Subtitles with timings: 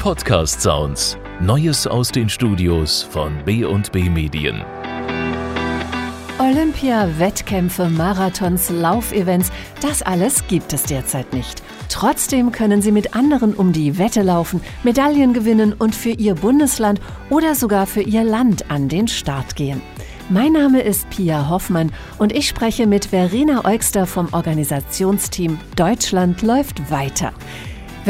[0.00, 1.18] Podcast Sounds.
[1.42, 4.64] Neues aus den Studios von B&B Medien.
[6.38, 9.52] Olympia, Wettkämpfe, Marathons, Laufevents,
[9.82, 11.62] das alles gibt es derzeit nicht.
[11.90, 16.98] Trotzdem können Sie mit anderen um die Wette laufen, Medaillen gewinnen und für Ihr Bundesland
[17.28, 19.82] oder sogar für Ihr Land an den Start gehen.
[20.30, 26.90] Mein Name ist Pia Hoffmann und ich spreche mit Verena Eugster vom Organisationsteam Deutschland läuft
[26.90, 27.34] weiter.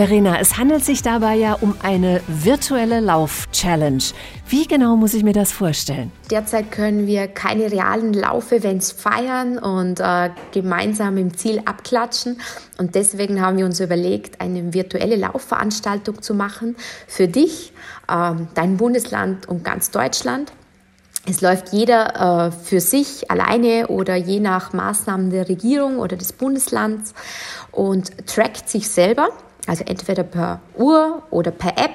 [0.01, 4.03] Verena, es handelt sich dabei ja um eine virtuelle Lauf-Challenge.
[4.49, 6.11] Wie genau muss ich mir das vorstellen?
[6.31, 12.41] Derzeit können wir keine realen Laufevents feiern und äh, gemeinsam im Ziel abklatschen.
[12.79, 16.77] Und deswegen haben wir uns überlegt, eine virtuelle Laufveranstaltung zu machen
[17.07, 17.75] für dich,
[18.09, 20.51] äh, dein Bundesland und ganz Deutschland.
[21.29, 26.33] Es läuft jeder äh, für sich alleine oder je nach Maßnahmen der Regierung oder des
[26.33, 27.13] Bundeslands
[27.71, 29.29] und trackt sich selber
[29.67, 31.93] also entweder per Uhr oder per App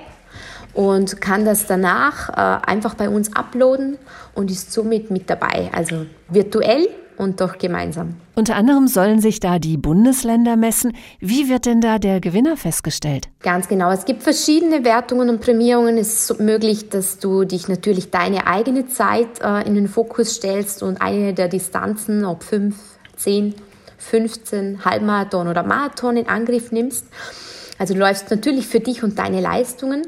[0.73, 3.97] und kann das danach äh, einfach bei uns uploaden
[4.33, 8.15] und ist somit mit dabei, also virtuell und doch gemeinsam.
[8.35, 10.93] Unter anderem sollen sich da die Bundesländer messen.
[11.19, 13.29] Wie wird denn da der Gewinner festgestellt?
[13.41, 13.91] Ganz genau.
[13.91, 15.97] Es gibt verschiedene Wertungen und Prämierungen.
[15.97, 20.83] Es ist möglich, dass du dich natürlich deine eigene Zeit äh, in den Fokus stellst
[20.83, 22.75] und eine der Distanzen, ob 5,
[23.15, 23.55] 10,
[23.97, 27.05] 15, Halbmarathon oder Marathon in Angriff nimmst.
[27.77, 30.03] Also du läufst natürlich für dich und deine Leistungen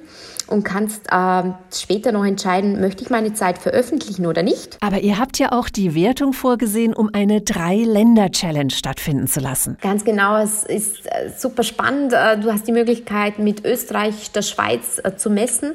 [0.48, 1.44] und kannst äh,
[1.74, 4.78] später noch entscheiden, möchte ich meine Zeit veröffentlichen oder nicht.
[4.82, 9.78] Aber ihr habt ja auch die Wertung vorgesehen, um eine Drei-Länder-Challenge stattfinden zu lassen.
[9.82, 12.14] Ganz genau, es ist äh, super spannend.
[12.14, 15.74] Äh, du hast die Möglichkeit, mit Österreich, der Schweiz äh, zu messen.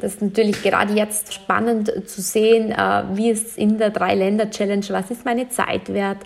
[0.00, 2.74] Das ist natürlich gerade jetzt spannend zu sehen,
[3.14, 6.18] wie es in der Drei-Länder-Challenge, was ist meine Zeit wert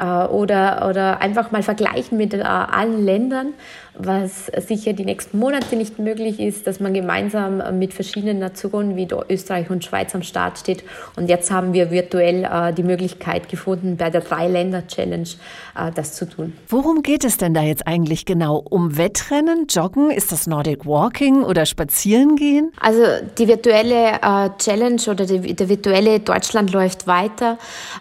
[0.00, 3.54] oder, oder einfach mal vergleichen mit allen Ländern
[3.94, 9.06] was sicher die nächsten Monate nicht möglich ist, dass man gemeinsam mit verschiedenen Nationen wie
[9.28, 10.82] Österreich und Schweiz am Start steht.
[11.16, 15.28] Und jetzt haben wir virtuell äh, die Möglichkeit gefunden, bei der Drei-Länder-Challenge
[15.76, 16.54] äh, das zu tun.
[16.68, 18.64] Worum geht es denn da jetzt eigentlich genau?
[18.70, 20.10] Um Wettrennen, Joggen?
[20.10, 22.72] Ist das Nordic Walking oder Spazierengehen?
[22.80, 23.02] Also
[23.36, 27.58] die virtuelle äh, Challenge oder die, der virtuelle Deutschland läuft weiter.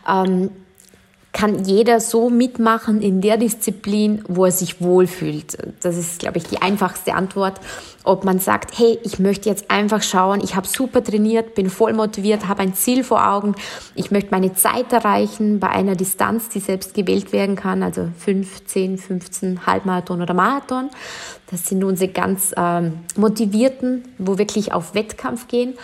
[0.09, 0.51] Ähm,
[1.33, 5.57] kann jeder so mitmachen in der Disziplin, wo er sich wohlfühlt.
[5.81, 7.59] Das ist, glaube ich, die einfachste Antwort.
[8.03, 11.93] Ob man sagt, hey, ich möchte jetzt einfach schauen, ich habe super trainiert, bin voll
[11.93, 13.55] motiviert, habe ein Ziel vor Augen,
[13.95, 18.65] ich möchte meine Zeit erreichen bei einer Distanz, die selbst gewählt werden kann, also 5,
[18.65, 20.89] 10, 15, Halbmarathon oder Marathon.
[21.49, 25.75] Das sind unsere ganz ähm, motivierten, wo wirklich auf Wettkampf gehen.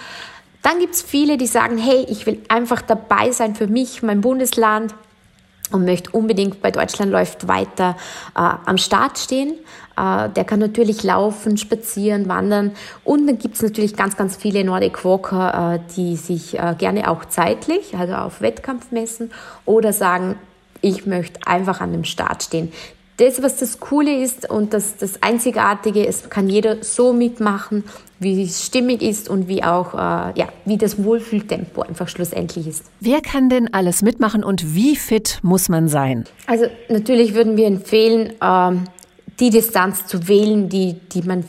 [0.63, 4.21] Dann gibt es viele, die sagen, hey, ich will einfach dabei sein für mich, mein
[4.21, 4.93] Bundesland,
[5.71, 7.97] und möchte unbedingt bei Deutschland läuft weiter
[8.35, 9.53] äh, am Start stehen.
[9.97, 12.71] Äh, der kann natürlich laufen, spazieren, wandern
[13.03, 17.09] und dann gibt es natürlich ganz, ganz viele Nordic Walker, äh, die sich äh, gerne
[17.09, 19.31] auch zeitlich, also auf Wettkampf messen
[19.65, 20.35] oder sagen,
[20.81, 22.71] ich möchte einfach an dem Start stehen
[23.17, 27.83] das, was das Coole ist und das, das Einzigartige, es kann jeder so mitmachen,
[28.19, 29.97] wie es stimmig ist und wie auch, äh,
[30.39, 32.85] ja, wie das Wohlfühltempo einfach schlussendlich ist.
[32.99, 36.25] Wer kann denn alles mitmachen und wie fit muss man sein?
[36.45, 38.85] Also natürlich würden wir empfehlen, ähm,
[39.39, 41.43] die Distanz zu wählen, die, die man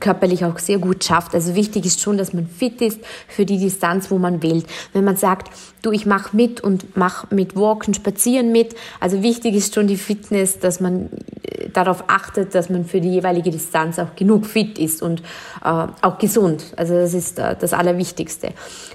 [0.00, 1.34] körperlich auch sehr gut schafft.
[1.34, 4.66] Also wichtig ist schon, dass man fit ist für die Distanz, wo man wählt.
[4.92, 5.50] Wenn man sagt,
[5.82, 9.96] du, ich mache mit und mache mit Walken, Spazieren mit, also wichtig ist schon die
[9.96, 11.10] Fitness, dass man
[11.42, 15.20] äh, darauf achtet, dass man für die jeweilige Distanz auch genug fit ist und
[15.64, 16.64] äh, auch gesund.
[16.76, 18.50] Also das ist äh, das Allerwichtigste.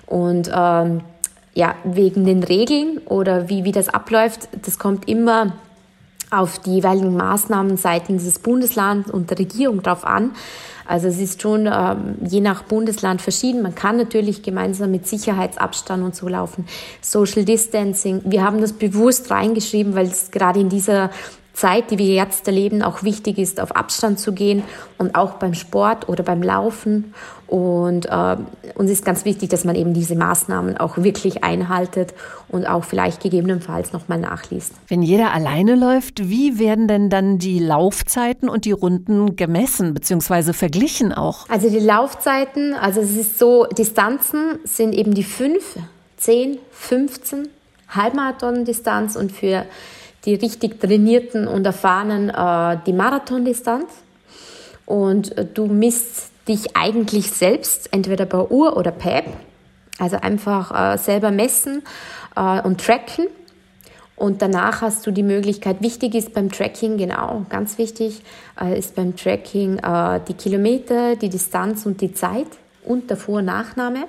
[0.05, 1.01] Und ähm,
[1.53, 5.53] ja, wegen den Regeln oder wie, wie das abläuft, das kommt immer
[6.31, 10.31] auf die jeweiligen Maßnahmen seitens des Bundeslands und der Regierung drauf an.
[10.87, 13.61] Also es ist schon ähm, je nach Bundesland verschieden.
[13.61, 16.65] Man kann natürlich gemeinsam mit Sicherheitsabstand und so laufen.
[17.01, 18.21] Social Distancing.
[18.25, 21.11] Wir haben das bewusst reingeschrieben, weil es gerade in dieser
[21.53, 24.63] Zeit, die wir jetzt erleben, auch wichtig ist, auf Abstand zu gehen
[24.97, 27.13] und auch beim Sport oder beim Laufen.
[27.47, 28.37] Und äh,
[28.75, 32.13] uns ist ganz wichtig, dass man eben diese Maßnahmen auch wirklich einhaltet
[32.47, 34.73] und auch vielleicht gegebenenfalls nochmal nachliest.
[34.87, 40.53] Wenn jeder alleine läuft, wie werden denn dann die Laufzeiten und die Runden gemessen bzw.
[40.53, 41.49] verglichen auch?
[41.49, 45.77] Also die Laufzeiten, also es ist so, Distanzen sind eben die 5,
[46.15, 47.49] 10, 15
[47.89, 49.65] Halbmarathon-Distanz und für
[50.25, 53.89] die richtig trainierten und erfahrenen äh, die Marathondistanz.
[54.85, 59.27] Und äh, du misst dich eigentlich selbst, entweder per Uhr oder per App.
[59.99, 61.83] Also einfach äh, selber messen
[62.35, 63.27] äh, und tracken.
[64.15, 68.21] Und danach hast du die Möglichkeit, wichtig ist beim Tracking, genau, ganz wichtig,
[68.59, 72.45] äh, ist beim Tracking äh, die Kilometer, die Distanz und die Zeit
[72.85, 74.05] und der Vor- und Nachname.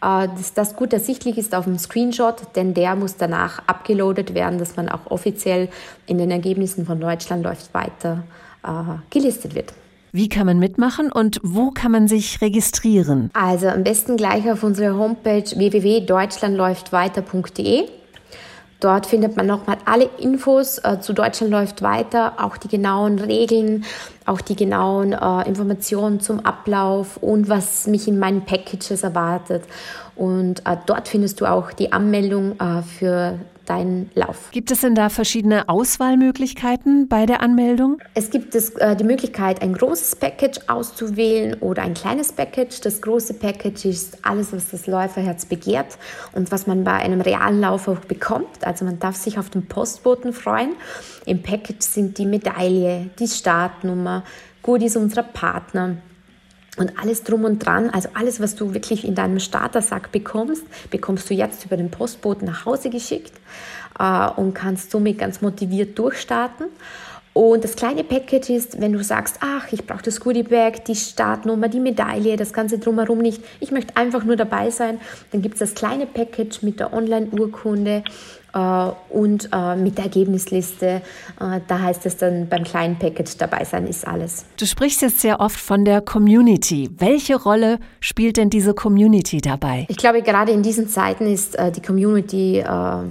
[0.00, 4.58] Äh, dass das gut ersichtlich ist auf dem Screenshot, denn der muss danach abgeloadet werden,
[4.58, 5.68] dass man auch offiziell
[6.06, 8.22] in den Ergebnissen von Deutschland läuft weiter
[8.62, 8.68] äh,
[9.10, 9.72] gelistet wird.
[10.12, 13.30] Wie kann man mitmachen und wo kann man sich registrieren?
[13.34, 17.90] Also am besten gleich auf unserer Homepage www.deutschlandläuftweiter.de.
[18.80, 23.84] Dort findet man nochmal alle Infos äh, zu Deutschland läuft weiter, auch die genauen Regeln,
[24.24, 29.64] auch die genauen äh, Informationen zum Ablauf und was mich in meinen Packages erwartet.
[30.14, 32.56] Und äh, dort findest du auch die Anmeldung
[32.98, 34.50] für deinen Lauf.
[34.50, 37.98] Gibt es denn da verschiedene Auswahlmöglichkeiten bei der Anmeldung?
[38.14, 42.80] Es gibt es, äh, die Möglichkeit, ein großes Package auszuwählen oder ein kleines Package.
[42.80, 45.98] Das große Package ist alles, was das Läuferherz begehrt
[46.32, 48.64] und was man bei einem realen Lauf auch bekommt.
[48.64, 50.72] Also man darf sich auf den Postboten freuen.
[51.26, 54.24] Im Package sind die Medaille, die Startnummer,
[54.62, 55.96] Goodies unserer Partner,
[56.78, 61.28] und alles drum und dran, also alles, was du wirklich in deinem Startersack bekommst, bekommst
[61.30, 63.32] du jetzt über den Postboten nach Hause geschickt
[63.98, 66.66] äh, und kannst somit ganz motiviert durchstarten.
[67.32, 70.96] Und das kleine Package ist, wenn du sagst, ach, ich brauche das Goodie Bag, die
[70.96, 75.54] Startnummer, die Medaille, das Ganze drumherum nicht, ich möchte einfach nur dabei sein, dann gibt
[75.54, 78.02] es das kleine Package mit der Online-Urkunde
[78.54, 78.58] äh,
[79.10, 80.86] und äh, mit der Ergebnisliste.
[80.86, 84.44] Äh, da heißt es dann beim kleinen Package dabei sein ist alles.
[84.56, 86.90] Du sprichst jetzt sehr oft von der Community.
[86.98, 89.86] Welche Rolle spielt denn diese Community dabei?
[89.88, 93.02] Ich glaube, gerade in diesen Zeiten ist äh, die Community äh,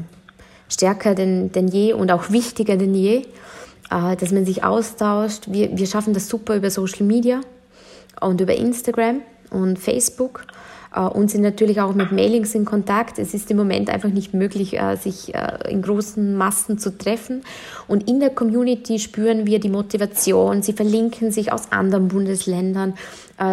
[0.69, 3.25] stärker denn, denn je und auch wichtiger denn je
[3.91, 5.45] äh, dass man sich austauscht.
[5.47, 7.41] Wir, wir schaffen das super über Social Media
[8.21, 10.45] und über Instagram und Facebook
[10.93, 13.19] äh, und sind natürlich auch mit Mailings in Kontakt.
[13.19, 17.43] Es ist im Moment einfach nicht möglich, äh, sich äh, in großen Massen zu treffen.
[17.87, 20.61] Und in der Community spüren wir die Motivation.
[20.61, 22.93] Sie verlinken sich aus anderen Bundesländern.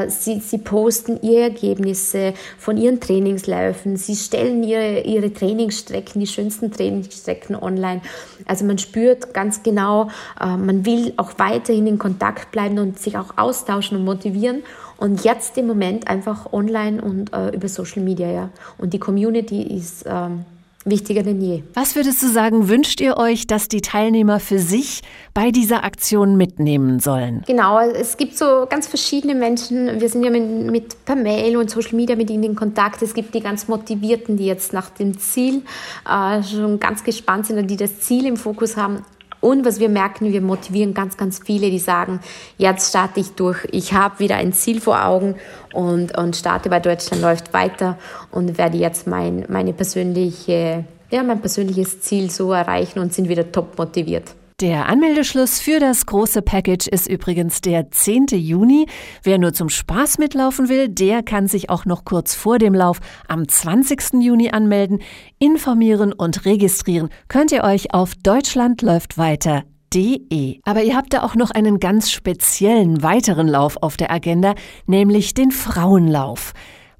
[0.09, 3.97] Sie, sie posten ihre Ergebnisse von ihren Trainingsläufen.
[3.97, 8.01] Sie stellen ihre, ihre Trainingsstrecken, die schönsten Trainingsstrecken online.
[8.47, 10.09] Also man spürt ganz genau,
[10.39, 14.63] man will auch weiterhin in Kontakt bleiben und sich auch austauschen und motivieren.
[14.97, 18.51] Und jetzt im Moment einfach online und äh, über Social Media, ja.
[18.79, 20.45] Und die Community ist ähm,
[20.85, 21.63] wichtiger denn je.
[21.75, 25.03] Was würdest du sagen, wünscht ihr euch, dass die Teilnehmer für sich
[25.33, 27.43] bei dieser Aktion mitnehmen sollen?
[27.47, 30.01] Genau, es gibt so ganz verschiedene Menschen.
[30.01, 33.03] Wir sind ja mit, mit per Mail und Social Media mit ihnen in Kontakt.
[33.03, 35.63] Es gibt die ganz Motivierten, die jetzt nach dem Ziel
[36.09, 39.05] äh, schon ganz gespannt sind und die das Ziel im Fokus haben.
[39.45, 42.21] Und was wir merken, wir motivieren ganz, ganz viele, die sagen,
[42.57, 45.35] jetzt starte ich durch, ich habe wieder ein Ziel vor Augen
[45.75, 47.99] und, und starte bei Deutschland läuft weiter
[48.31, 53.53] und werde jetzt mein, meine persönliche, ja, mein persönliches Ziel so erreichen und sind wieder
[53.53, 54.35] top motiviert.
[54.61, 58.27] Der Anmeldeschluss für das große Package ist übrigens der 10.
[58.35, 58.87] Juni.
[59.25, 63.01] Wer nur zum Spaß mitlaufen will, der kann sich auch noch kurz vor dem Lauf
[63.27, 64.23] am 20.
[64.23, 65.01] Juni anmelden.
[65.41, 70.61] Informieren und registrieren könnt ihr euch auf deutschlandläuftweiter.de.
[70.63, 74.55] Aber ihr habt da auch noch einen ganz speziellen weiteren Lauf auf der Agenda,
[74.87, 76.53] nämlich den Frauenlauf.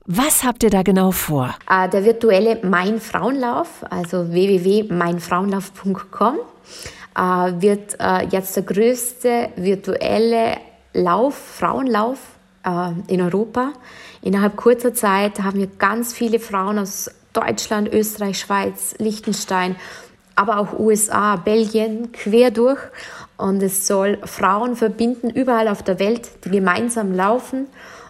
[0.07, 1.55] Was habt ihr da genau vor?
[1.71, 6.39] Äh, der virtuelle Mein Frauenlauf, also www.meinfrauenlauf.com
[7.15, 10.57] wird äh, jetzt der größte virtuelle
[10.93, 12.19] Lauf, Frauenlauf
[12.65, 13.73] äh, in Europa.
[14.23, 19.77] Innerhalb kurzer Zeit haben wir ganz viele Frauen aus Deutschland, Österreich, Schweiz, Liechtenstein,
[20.37, 22.81] aber auch USA, Belgien quer durch.
[23.37, 27.67] Und es soll Frauen verbinden, überall auf der Welt, die gemeinsam laufen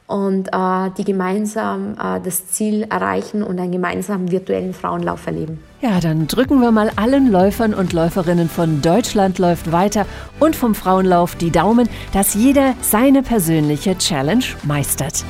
[0.07, 5.63] und äh, die gemeinsam äh, das Ziel erreichen und einen gemeinsamen virtuellen Frauenlauf erleben.
[5.81, 10.07] Ja, dann drücken wir mal allen Läufern und Läuferinnen von Deutschland läuft weiter
[10.41, 15.25] und vom Frauenlauf die Daumen, dass jeder seine persönliche Challenge meistert.